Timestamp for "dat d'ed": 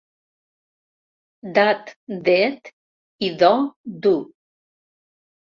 1.57-2.73